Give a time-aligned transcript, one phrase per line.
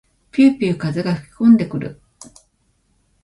[0.31, 2.01] ぴゅうぴゅう風が吹きこんでくる。